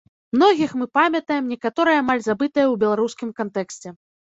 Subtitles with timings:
[0.37, 4.01] Многіх мы памятаем, некаторыя амаль забытыя ў беларускім кантэксце.